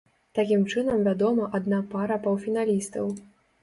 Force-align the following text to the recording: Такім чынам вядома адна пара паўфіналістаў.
Такім 0.37 0.63
чынам 0.73 1.05
вядома 1.09 1.51
адна 1.61 1.85
пара 1.95 2.21
паўфіналістаў. 2.27 3.19